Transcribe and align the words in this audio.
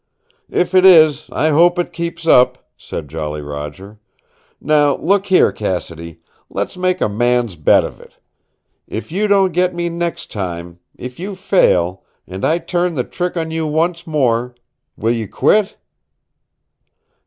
"If 0.49 0.73
it 0.73 0.83
is, 0.83 1.29
I 1.31 1.49
hope 1.49 1.77
it 1.77 1.93
keeps 1.93 2.27
up," 2.27 2.67
said 2.75 3.07
Jolly 3.07 3.43
Roger. 3.43 3.99
"Now, 4.59 4.95
look 4.95 5.27
here, 5.27 5.51
Cassidy! 5.51 6.19
Let's 6.49 6.75
make 6.75 7.01
a 7.01 7.07
man's 7.07 7.55
bet 7.55 7.83
of 7.83 8.01
it. 8.01 8.17
If 8.87 9.11
you 9.11 9.27
don't 9.27 9.51
get 9.51 9.75
me 9.75 9.89
next 9.89 10.31
time 10.31 10.79
if 10.97 11.19
you 11.19 11.35
fail, 11.35 12.03
and 12.25 12.43
I 12.43 12.57
turn 12.57 12.95
the 12.95 13.03
trick 13.03 13.37
on 13.37 13.51
you 13.51 13.67
once 13.67 14.07
more 14.07 14.55
will 14.97 15.13
you 15.13 15.27
quit?" 15.27 15.77